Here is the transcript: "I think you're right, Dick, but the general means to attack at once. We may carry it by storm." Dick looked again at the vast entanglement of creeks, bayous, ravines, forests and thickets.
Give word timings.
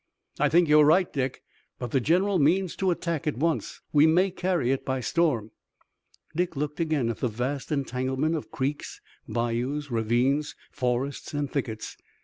"I 0.39 0.49
think 0.49 0.67
you're 0.67 0.83
right, 0.83 1.13
Dick, 1.13 1.43
but 1.77 1.91
the 1.91 1.99
general 1.99 2.39
means 2.39 2.75
to 2.77 2.89
attack 2.89 3.27
at 3.27 3.37
once. 3.37 3.81
We 3.93 4.07
may 4.07 4.31
carry 4.31 4.71
it 4.71 4.83
by 4.83 4.99
storm." 4.99 5.51
Dick 6.35 6.55
looked 6.55 6.79
again 6.79 7.09
at 7.09 7.17
the 7.19 7.27
vast 7.27 7.71
entanglement 7.71 8.33
of 8.33 8.49
creeks, 8.49 8.99
bayous, 9.31 9.91
ravines, 9.91 10.55
forests 10.71 11.35
and 11.35 11.51
thickets. 11.51 11.97